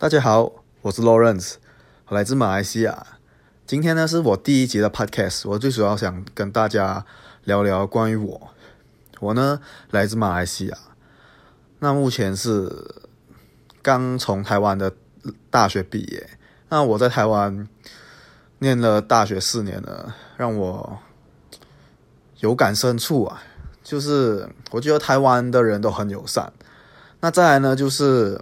[0.00, 0.50] 大家好，
[0.80, 1.56] 我是 Lawrence，
[2.06, 3.06] 我来自马来西亚。
[3.66, 5.46] 今天呢，是我第一集的 Podcast。
[5.46, 7.04] 我最主要想跟大家
[7.44, 8.48] 聊聊关于我。
[9.20, 9.60] 我呢，
[9.90, 10.78] 来自马来西亚。
[11.80, 12.94] 那目前是
[13.82, 14.94] 刚从台湾的
[15.50, 16.30] 大学毕业。
[16.70, 17.68] 那我在台湾
[18.60, 20.98] 念了大学四年了，让我
[22.38, 23.42] 有感深处啊，
[23.84, 26.50] 就是我觉得台湾的人都很友善。
[27.20, 28.40] 那再来呢，就是。